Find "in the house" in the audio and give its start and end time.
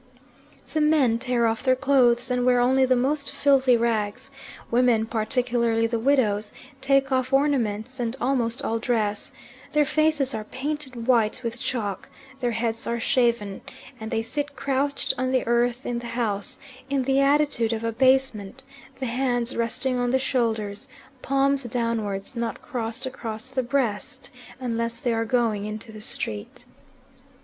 15.85-16.57